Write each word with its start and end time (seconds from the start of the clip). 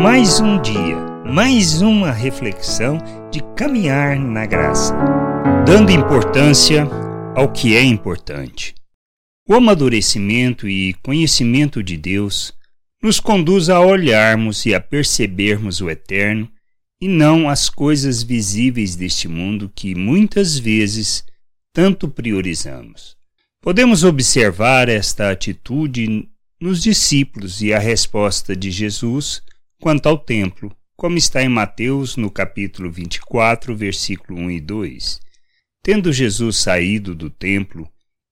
Mais 0.00 0.38
um 0.38 0.62
dia, 0.62 0.96
mais 1.26 1.82
uma 1.82 2.12
reflexão 2.12 2.98
de 3.32 3.40
caminhar 3.56 4.16
na 4.16 4.46
graça, 4.46 4.94
dando 5.66 5.90
importância 5.90 6.84
ao 7.34 7.50
que 7.50 7.76
é 7.76 7.82
importante. 7.82 8.76
O 9.48 9.54
amadurecimento 9.54 10.68
e 10.68 10.94
conhecimento 11.02 11.82
de 11.82 11.96
Deus 11.96 12.54
nos 13.02 13.18
conduz 13.18 13.68
a 13.68 13.80
olharmos 13.80 14.64
e 14.66 14.72
a 14.72 14.80
percebermos 14.80 15.80
o 15.80 15.90
eterno 15.90 16.48
e 17.00 17.08
não 17.08 17.48
as 17.48 17.68
coisas 17.68 18.22
visíveis 18.22 18.94
deste 18.94 19.26
mundo 19.26 19.68
que 19.74 19.96
muitas 19.96 20.56
vezes 20.56 21.24
tanto 21.72 22.08
priorizamos. 22.08 23.16
Podemos 23.60 24.04
observar 24.04 24.88
esta 24.88 25.32
atitude 25.32 26.28
nos 26.60 26.80
discípulos 26.80 27.60
e 27.62 27.74
a 27.74 27.80
resposta 27.80 28.54
de 28.54 28.70
Jesus 28.70 29.42
quanto 29.80 30.08
ao 30.08 30.18
templo, 30.18 30.74
como 30.96 31.16
está 31.16 31.42
em 31.42 31.48
Mateus 31.48 32.16
no 32.16 32.30
capítulo 32.30 32.90
24, 32.90 33.74
versículo 33.76 34.38
1 34.40 34.50
e 34.50 34.60
2. 34.60 35.20
Tendo 35.82 36.12
Jesus 36.12 36.56
saído 36.56 37.14
do 37.14 37.30
templo, 37.30 37.88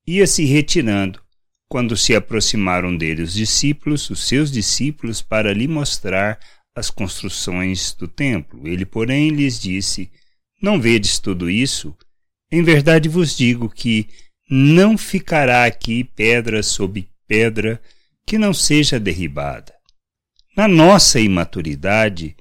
ia 0.07 0.27
se 0.27 0.45
retirando, 0.45 1.21
quando 1.69 1.97
se 1.97 2.15
aproximaram 2.15 2.97
dele 2.97 3.23
os 3.23 3.33
discípulos, 3.33 4.11
os 4.11 4.27
seus 4.27 4.51
discípulos, 4.51 5.23
para 5.23 5.53
lhe 5.53 5.69
mostrar 5.69 6.39
as 6.75 6.91
construções 6.91 7.93
do 7.95 8.07
templo. 8.09 8.67
Ele, 8.67 8.85
porém, 8.85 9.31
lhes 9.31 9.61
disse: 9.61 10.11
Não 10.61 10.81
vedes 10.81 11.19
tudo 11.19 11.49
isso? 11.49 11.97
Em 12.51 12.63
verdade 12.63 13.09
vos 13.09 13.37
digo 13.37 13.69
que 13.69 14.09
não 14.49 14.97
ficará 14.99 15.65
aqui 15.65 16.05
pedra 16.05 16.63
sobre 16.63 17.09
pedra 17.27 17.81
que 18.25 18.39
não 18.39 18.53
seja 18.53 19.01
derribada. 19.01 19.76
Na 20.57 20.67
nossa 20.67 21.21
imaturidade, 21.21 22.35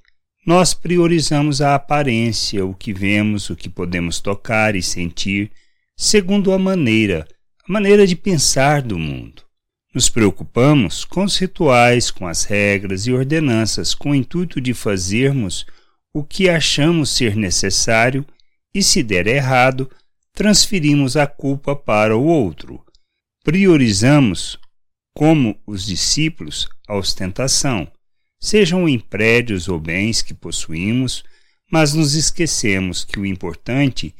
nós 0.47 0.73
priorizamos 0.73 1.61
a 1.61 1.75
aparência, 1.75 2.65
o 2.65 2.73
que 2.73 2.93
vemos, 2.93 3.49
o 3.49 3.57
que 3.57 3.67
podemos 3.67 4.21
tocar 4.21 4.73
e 4.73 4.81
sentir, 4.81 5.51
segundo 5.97 6.53
a 6.53 6.57
maneira, 6.57 7.27
a 7.67 7.73
maneira 7.73 8.07
de 8.07 8.15
pensar 8.15 8.81
do 8.81 8.97
mundo. 8.97 9.43
Nos 9.93 10.07
preocupamos 10.07 11.03
com 11.03 11.25
os 11.25 11.37
rituais, 11.37 12.09
com 12.09 12.25
as 12.25 12.45
regras 12.45 13.05
e 13.05 13.11
ordenanças, 13.11 13.93
com 13.93 14.11
o 14.11 14.15
intuito 14.15 14.61
de 14.61 14.73
fazermos 14.73 15.65
o 16.13 16.23
que 16.23 16.47
achamos 16.47 17.09
ser 17.09 17.35
necessário 17.35 18.25
e, 18.73 18.81
se 18.81 19.03
der 19.03 19.27
errado, 19.27 19.91
transferimos 20.31 21.17
a 21.17 21.27
culpa 21.27 21.75
para 21.75 22.15
o 22.15 22.23
outro. 22.23 22.81
Priorizamos, 23.43 24.57
como 25.13 25.59
os 25.67 25.85
discípulos, 25.85 26.69
a 26.87 26.95
ostentação, 26.95 27.91
sejam 28.39 28.87
em 28.87 28.99
prédios 28.99 29.67
ou 29.67 29.79
bens 29.79 30.21
que 30.21 30.33
possuímos, 30.33 31.23
mas 31.71 31.93
nos 31.93 32.13
esquecemos 32.13 33.03
que 33.03 33.19
o 33.19 33.25
importante 33.25 34.13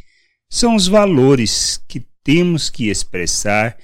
são 0.50 0.76
os 0.76 0.88
valores 0.88 1.82
que 1.88 2.06
temos 2.24 2.70
que 2.70 2.90
expressar 2.90 3.78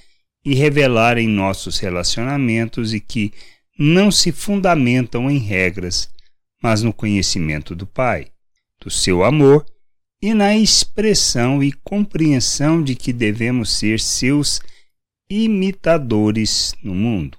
e 0.44 0.54
revelar 0.54 1.18
em 1.18 1.28
nossos 1.28 1.78
relacionamentos 1.78 2.92
e 2.92 3.00
que 3.00 3.32
não 3.78 4.10
se 4.10 4.32
fundamentam 4.32 5.30
em 5.30 5.38
regras, 5.38 6.10
mas 6.62 6.82
no 6.82 6.92
conhecimento 6.92 7.74
do 7.74 7.86
Pai, 7.86 8.28
do 8.80 8.90
seu 8.90 9.22
amor 9.22 9.64
e 10.20 10.34
na 10.34 10.56
expressão 10.56 11.62
e 11.62 11.72
compreensão 11.72 12.82
de 12.82 12.94
que 12.94 13.12
devemos 13.12 13.70
ser 13.70 13.98
seus 13.98 14.60
imitadores 15.28 16.74
no 16.82 16.94
mundo, 16.94 17.38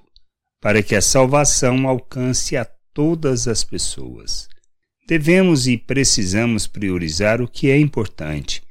para 0.59 0.81
que 0.81 0.95
a 0.95 1.01
salvação 1.01 1.87
alcance 1.87 2.57
a 2.57 2.65
todas 2.93 3.47
as 3.47 3.63
pessoas. 3.63 4.47
Devemos 5.07 5.67
e 5.67 5.77
precisamos 5.77 6.67
priorizar 6.67 7.41
o 7.41 7.47
que 7.47 7.69
é 7.69 7.77
importante 7.77 8.63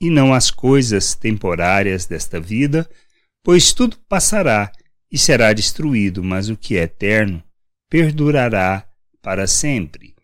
e 0.00 0.10
não 0.10 0.34
as 0.34 0.50
coisas 0.50 1.14
temporárias 1.14 2.06
desta 2.06 2.40
vida 2.40 2.88
pois 3.46 3.72
tudo 3.72 3.96
passará 4.08 4.72
e 5.08 5.16
será 5.16 5.52
destruído, 5.52 6.20
mas 6.20 6.48
o 6.48 6.56
que 6.56 6.76
é 6.76 6.82
eterno 6.82 7.40
perdurará 7.88 8.84
para 9.22 9.46
sempre, 9.46 10.16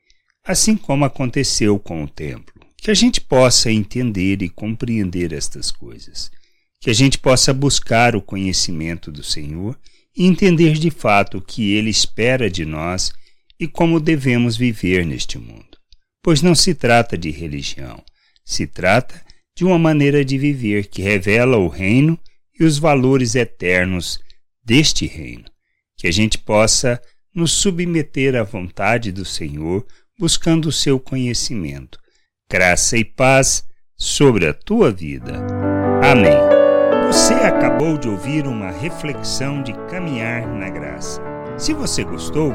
assim 0.45 0.77
como 0.77 1.05
aconteceu 1.05 1.79
com 1.79 2.03
o 2.03 2.09
templo. 2.09 2.61
Que 2.77 2.91
a 2.91 2.95
gente 2.95 3.21
possa 3.21 3.71
entender 3.71 4.43
e 4.43 4.49
compreender 4.49 5.33
estas 5.33 5.71
coisas, 5.71 6.33
que 6.81 6.91
a 6.91 6.93
gente 6.93 7.17
possa 7.17 7.55
buscar 7.55 8.17
o 8.17 8.21
conhecimento 8.21 9.13
do 9.13 9.23
Senhor 9.23 9.79
e 10.17 10.27
entender 10.27 10.73
de 10.73 10.91
fato 10.91 11.39
o 11.39 11.41
que 11.41 11.75
Ele 11.75 11.91
espera 11.91 12.51
de 12.51 12.65
nós 12.65 13.13
e 13.59 13.67
como 13.67 14.01
devemos 14.01 14.57
viver 14.57 15.07
neste 15.07 15.39
mundo. 15.39 15.79
Pois 16.23 16.43
não 16.43 16.55
se 16.55 16.75
trata 16.75 17.17
de 17.19 17.31
religião, 17.31 18.03
se 18.45 18.67
trata 18.67 19.21
de 19.57 19.65
uma 19.65 19.79
maneira 19.79 20.25
de 20.25 20.39
viver 20.39 20.87
que 20.87 21.03
revela 21.03 21.57
o 21.57 21.69
reino 21.69 22.19
e 22.59 22.65
os 22.65 22.79
valores 22.79 23.35
eternos 23.35 24.21
deste 24.65 25.07
reino. 25.07 25.45
Que 25.97 26.07
a 26.07 26.13
gente 26.13 26.39
possa 26.39 27.01
nos 27.35 27.53
submeter 27.53 28.35
à 28.37 28.43
vontade 28.43 29.11
do 29.11 29.25
Senhor, 29.25 29.87
buscando 30.19 30.67
o 30.69 30.73
seu 30.73 31.01
conhecimento. 31.01 31.99
Graça 32.51 32.97
e 32.97 33.05
paz 33.05 33.65
sobre 33.97 34.47
a 34.47 34.53
tua 34.53 34.91
vida. 34.91 35.41
Amém. 36.03 36.37
Você 37.07 37.35
acabou 37.35 37.99
de 37.99 38.09
ouvir 38.09 38.47
uma 38.47 38.71
reflexão 38.71 39.63
de 39.63 39.73
caminhar 39.89 40.47
na 40.47 40.69
graça. 40.71 41.23
Se 41.59 41.73
você 41.73 42.05
gostou, 42.05 42.55